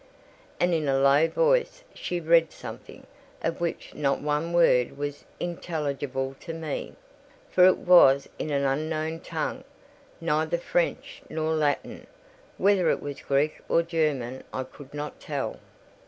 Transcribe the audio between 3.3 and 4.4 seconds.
of which not